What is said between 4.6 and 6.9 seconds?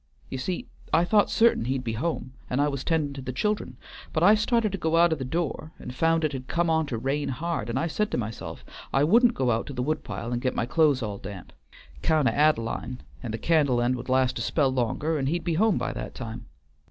to go out o' the door and found it had come on